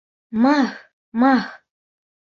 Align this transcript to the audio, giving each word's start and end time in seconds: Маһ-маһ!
Маһ-маһ! 0.45 1.47